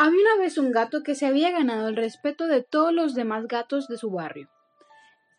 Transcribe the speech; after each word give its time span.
Había 0.00 0.20
una 0.20 0.42
vez 0.44 0.58
un 0.58 0.70
gato 0.70 1.02
que 1.02 1.16
se 1.16 1.26
había 1.26 1.50
ganado 1.50 1.88
el 1.88 1.96
respeto 1.96 2.46
de 2.46 2.62
todos 2.62 2.92
los 2.92 3.14
demás 3.14 3.48
gatos 3.48 3.88
de 3.88 3.98
su 3.98 4.12
barrio. 4.12 4.48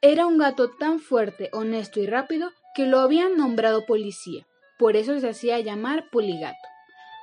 Era 0.01 0.25
un 0.25 0.37
gato 0.37 0.71
tan 0.71 0.99
fuerte, 0.99 1.49
honesto 1.53 2.01
y 2.01 2.07
rápido 2.07 2.51
que 2.75 2.85
lo 2.85 2.99
habían 2.99 3.37
nombrado 3.37 3.85
policía. 3.85 4.45
Por 4.77 4.97
eso 4.97 5.17
se 5.17 5.29
hacía 5.29 5.61
llamar 5.61 6.09
Poligato. 6.09 6.57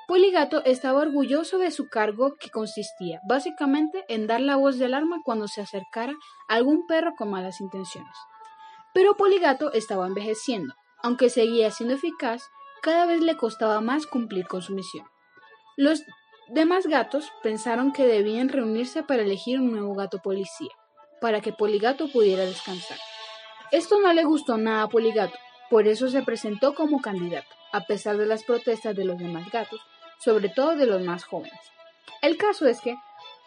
Poligato 0.08 0.64
estaba 0.64 1.02
orgulloso 1.02 1.58
de 1.58 1.70
su 1.72 1.90
cargo 1.90 2.36
que 2.36 2.48
consistía 2.48 3.20
básicamente 3.28 4.06
en 4.08 4.26
dar 4.26 4.40
la 4.40 4.56
voz 4.56 4.78
de 4.78 4.86
alarma 4.86 5.20
cuando 5.22 5.46
se 5.46 5.60
acercara 5.60 6.14
algún 6.48 6.86
perro 6.86 7.14
con 7.18 7.28
malas 7.28 7.60
intenciones. 7.60 8.16
Pero 8.94 9.18
Poligato 9.18 9.74
estaba 9.74 10.06
envejeciendo. 10.06 10.72
Aunque 11.02 11.28
seguía 11.28 11.70
siendo 11.70 11.96
eficaz, 11.96 12.44
cada 12.80 13.04
vez 13.04 13.20
le 13.20 13.36
costaba 13.36 13.82
más 13.82 14.06
cumplir 14.06 14.46
con 14.46 14.62
su 14.62 14.74
misión. 14.74 15.06
Los 15.76 16.02
demás 16.48 16.86
gatos 16.86 17.32
pensaron 17.42 17.92
que 17.92 18.06
debían 18.06 18.48
reunirse 18.48 19.02
para 19.02 19.22
elegir 19.22 19.60
un 19.60 19.72
nuevo 19.72 19.94
gato 19.94 20.18
policía, 20.18 20.70
para 21.20 21.40
que 21.40 21.52
Poligato 21.52 22.08
pudiera 22.08 22.44
descansar. 22.44 22.98
Esto 23.72 24.00
no 24.00 24.12
le 24.12 24.24
gustó 24.24 24.56
nada 24.56 24.82
a 24.82 24.88
Poligato, 24.88 25.36
por 25.70 25.88
eso 25.88 26.08
se 26.08 26.22
presentó 26.22 26.74
como 26.74 27.00
candidato, 27.00 27.48
a 27.72 27.82
pesar 27.82 28.16
de 28.16 28.26
las 28.26 28.44
protestas 28.44 28.94
de 28.94 29.04
los 29.04 29.18
demás 29.18 29.50
gatos, 29.50 29.80
sobre 30.18 30.48
todo 30.48 30.76
de 30.76 30.86
los 30.86 31.02
más 31.02 31.24
jóvenes. 31.24 31.58
El 32.22 32.36
caso 32.36 32.66
es 32.66 32.80
que, 32.80 32.96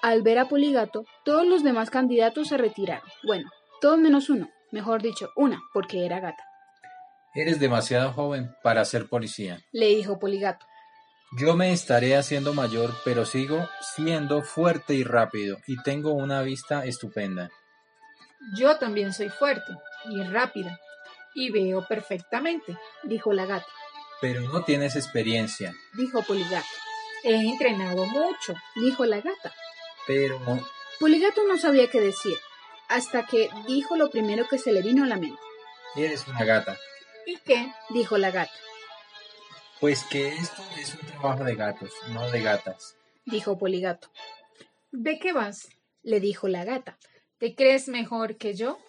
al 0.01 0.21
ver 0.21 0.39
a 0.39 0.45
Poligato, 0.45 1.05
todos 1.23 1.45
los 1.45 1.63
demás 1.63 1.89
candidatos 1.89 2.49
se 2.49 2.57
retiraron. 2.57 3.07
Bueno, 3.23 3.49
todos 3.81 3.97
menos 3.97 4.29
uno, 4.29 4.49
mejor 4.71 5.01
dicho, 5.01 5.29
una, 5.35 5.61
porque 5.73 6.05
era 6.05 6.19
gata. 6.19 6.43
Eres 7.33 7.59
demasiado 7.59 8.11
joven 8.11 8.53
para 8.63 8.83
ser 8.85 9.07
policía, 9.07 9.59
le 9.71 9.87
dijo 9.87 10.19
Poligato. 10.19 10.65
Yo 11.31 11.55
me 11.55 11.71
estaré 11.73 12.15
haciendo 12.17 12.53
mayor, 12.55 12.91
pero 13.05 13.23
sigo 13.23 13.69
siendo 13.95 14.41
fuerte 14.41 14.95
y 14.95 15.03
rápido, 15.03 15.59
y 15.67 15.77
tengo 15.83 16.13
una 16.13 16.41
vista 16.41 16.85
estupenda. 16.85 17.51
Yo 18.55 18.77
también 18.77 19.13
soy 19.13 19.29
fuerte 19.29 19.71
y 20.05 20.23
rápida, 20.23 20.79
y 21.35 21.51
veo 21.51 21.85
perfectamente, 21.87 22.75
dijo 23.03 23.31
la 23.31 23.45
gata. 23.45 23.67
Pero 24.21 24.41
no 24.41 24.63
tienes 24.63 24.95
experiencia, 24.95 25.73
dijo 25.93 26.23
Poligato. 26.23 26.65
He 27.23 27.35
entrenado 27.35 28.05
mucho, 28.05 28.55
dijo 28.75 29.05
la 29.05 29.17
gata. 29.17 29.53
Pero... 30.07 30.39
Poligato 30.99 31.43
no 31.47 31.57
sabía 31.57 31.89
qué 31.89 32.01
decir, 32.01 32.37
hasta 32.87 33.27
que 33.27 33.49
dijo 33.67 33.95
lo 33.97 34.09
primero 34.09 34.47
que 34.47 34.57
se 34.57 34.71
le 34.71 34.81
vino 34.81 35.03
a 35.03 35.07
la 35.07 35.17
mente. 35.17 35.39
Eres 35.95 36.27
una 36.27 36.43
gata. 36.43 36.75
¿Y 37.27 37.37
qué? 37.37 37.71
dijo 37.91 38.17
la 38.17 38.31
gata. 38.31 38.51
Pues 39.79 40.03
que 40.03 40.27
esto 40.27 40.61
es 40.77 40.95
un 40.95 41.07
trabajo 41.07 41.43
de 41.43 41.55
gatos, 41.55 41.91
no 42.09 42.29
de 42.31 42.41
gatas, 42.41 42.95
dijo 43.25 43.57
Poligato. 43.57 44.09
¿De 44.91 45.19
qué 45.19 45.31
vas? 45.33 45.69
le 46.03 46.19
dijo 46.19 46.47
la 46.47 46.65
gata. 46.65 46.97
¿Te 47.37 47.55
crees 47.55 47.87
mejor 47.87 48.37
que 48.37 48.53
yo? 48.53 48.79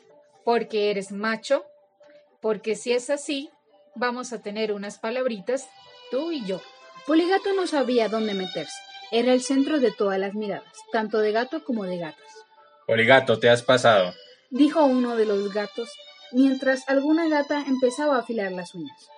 ¿Porque 0.44 0.91
eres 0.91 1.12
macho? 1.12 1.64
Porque 2.41 2.77
si 2.77 2.92
es 2.92 3.10
así, 3.10 3.50
vamos 3.94 4.32
a 4.32 4.41
tener 4.41 4.72
unas 4.72 4.98
palabritas, 4.98 5.69
tú 6.10 6.32
y 6.32 6.44
yo. 6.44 6.60
Poligato 7.06 7.52
no 7.54 7.66
sabía 7.66 8.08
dónde 8.08 8.34
meterse. 8.34 8.77
Era 9.10 9.32
el 9.32 9.42
centro 9.42 9.80
de 9.80 9.91
todas 9.91 10.19
las 10.19 10.34
miradas, 10.34 10.72
tanto 10.92 11.19
de 11.19 11.32
gato 11.32 11.64
como 11.64 11.84
de 11.84 11.98
gatas. 11.98 12.30
Poligato, 12.86 13.38
te 13.38 13.48
has 13.48 13.62
pasado, 13.62 14.12
dijo 14.50 14.84
uno 14.84 15.16
de 15.16 15.27
los 15.27 15.52
gatos, 15.52 15.91
mientras 16.32 16.88
alguna 16.88 17.28
gata 17.28 17.64
empezaba 17.66 18.16
a 18.16 18.20
afilar 18.20 18.52
las 18.52 18.75
uñas. 18.75 19.08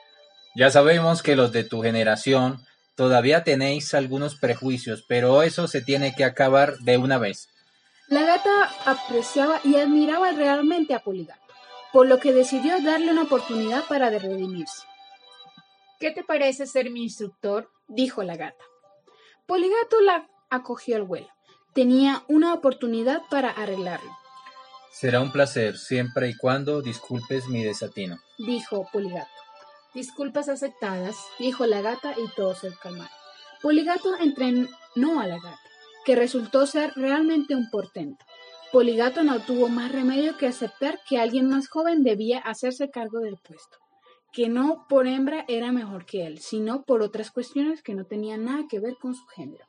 Ya 0.55 0.71
sabemos 0.71 1.23
que 1.23 1.37
los 1.37 1.53
de 1.53 1.65
tu 1.65 1.83
generación 1.83 2.59
todavía 2.95 3.43
tenéis 3.43 3.95
algunos 3.95 4.37
prejuicios, 4.37 5.05
pero 5.09 5.43
eso 5.43 5.67
se 5.67 5.81
tiene 5.81 6.15
que 6.15 6.25
acabar 6.25 6.77
de 6.79 6.99
una 6.99 7.19
vez. 7.19 7.49
La 8.09 8.23
gata 8.23 8.71
apreciaba 8.85 9.61
y 9.65 9.77
admiraba 9.77 10.33
realmente 10.33 10.95
a 10.95 11.01
Poligato, 11.01 11.41
por 11.93 12.07
lo 12.07 12.19
que 12.19 12.35
decidió 12.35 12.79
darle 12.83 13.11
una 13.11 13.23
oportunidad 13.23 13.85
para 13.89 14.11
redimirse. 14.11 14.83
¿Qué 15.99 16.11
te 16.11 16.23
parece 16.23 16.67
ser 16.67 16.91
mi 16.91 17.05
instructor? 17.05 17.71
dijo 17.89 18.23
la 18.23 18.37
gata. 18.37 18.65
Poligato 19.47 20.01
la 20.01 20.29
acogió 20.51 20.97
al 20.97 21.03
vuelo. 21.05 21.29
Tenía 21.75 22.25
una 22.29 22.53
oportunidad 22.53 23.23
para 23.31 23.51
arreglarlo. 23.51 24.11
Será 24.93 25.21
un 25.21 25.33
placer, 25.33 25.79
siempre 25.79 26.29
y 26.29 26.37
cuando 26.37 26.83
disculpes 26.83 27.49
mi 27.49 27.65
desatino, 27.65 28.19
dijo 28.39 28.87
Poligato. 28.93 29.42
Disculpas 29.95 30.49
aceptadas, 30.49 31.17
dijo 31.39 31.67
la 31.67 31.83
gata 31.83 32.15
y 32.17 32.27
todos 32.35 32.59
se 32.59 32.71
calmaron. 32.83 33.13
Poligato 33.61 34.17
entrenó 34.17 35.21
a 35.21 35.27
la 35.27 35.37
gata, 35.37 35.61
que 36.05 36.17
resultó 36.17 36.67
ser 36.67 36.93
realmente 36.97 37.55
un 37.55 37.71
portento. 37.71 38.25
Poligato 38.73 39.23
no 39.23 39.39
tuvo 39.41 39.69
más 39.69 39.93
remedio 39.93 40.39
que 40.39 40.47
aceptar 40.47 40.99
que 41.07 41.19
alguien 41.19 41.49
más 41.49 41.69
joven 41.69 42.03
debía 42.03 42.39
hacerse 42.39 42.91
cargo 42.91 43.21
del 43.21 43.37
puesto, 43.37 43.77
que 44.33 44.49
no 44.49 44.87
por 44.89 45.07
hembra 45.07 45.45
era 45.47 45.73
mejor 45.73 46.07
que 46.07 46.27
él, 46.27 46.39
sino 46.39 46.83
por 46.85 47.03
otras 47.03 47.31
cuestiones 47.31 47.83
que 47.83 47.95
no 47.95 48.07
tenían 48.07 48.47
nada 48.47 48.65
que 48.69 48.81
ver 48.81 48.97
con 48.97 49.15
su 49.15 49.27
género. 49.27 49.67